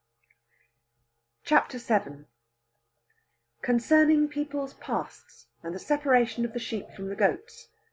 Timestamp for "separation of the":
5.79-6.59